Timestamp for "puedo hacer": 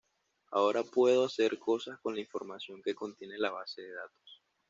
0.81-1.59